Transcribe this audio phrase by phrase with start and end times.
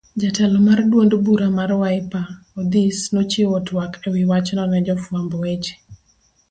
[0.21, 2.27] Jatelo mar duond bura mar Wiper,
[2.59, 5.75] Odhis nochiwo twak ewi wachno ne jofuamb weche.